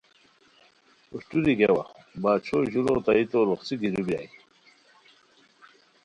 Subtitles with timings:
[1.13, 1.83] اوشٹوری گیاوا
[2.21, 4.39] باچھو ژورو تائیتو روخڅھی گیرو بیرانی